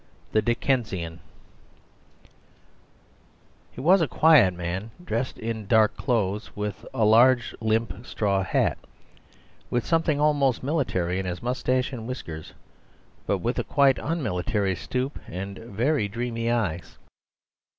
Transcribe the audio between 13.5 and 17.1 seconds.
a quite unmilitary stoop and very dreamy eyes.